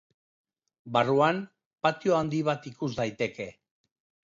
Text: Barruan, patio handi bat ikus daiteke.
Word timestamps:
Barruan, 0.97 1.43
patio 1.87 2.17
handi 2.23 2.41
bat 2.51 2.67
ikus 2.75 2.91
daiteke. 3.03 3.51